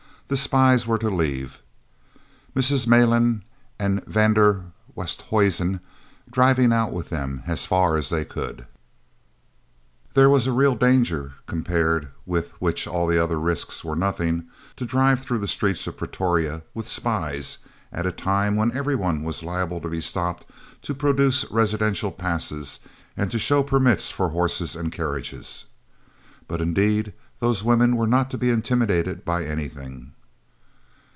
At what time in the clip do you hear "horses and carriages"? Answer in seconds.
24.29-25.65